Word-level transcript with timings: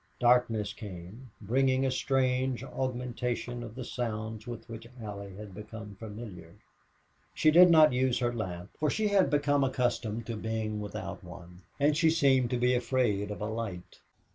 Darkness 0.19 0.73
came, 0.73 1.29
bringing 1.41 1.85
a 1.85 1.91
strange 1.91 2.63
augmentation 2.63 3.61
of 3.61 3.75
the 3.75 3.83
sounds 3.85 4.47
with 4.47 4.67
which 4.67 4.87
Allie 4.99 5.35
had 5.35 5.53
become 5.53 5.93
familiar. 5.93 6.55
She 7.35 7.51
did 7.51 7.69
not 7.69 7.93
use 7.93 8.17
her 8.17 8.33
lamp, 8.33 8.71
for 8.79 8.89
she 8.89 9.09
had 9.09 9.29
become 9.29 9.63
accustomed 9.63 10.25
to 10.25 10.35
being 10.35 10.81
without 10.81 11.23
one, 11.23 11.61
and 11.79 11.95
she 11.95 12.09
seemed 12.09 12.49
to 12.49 12.57
be 12.57 12.73
afraid 12.73 13.29
of 13.29 13.41
a 13.41 13.45
light. 13.45 13.99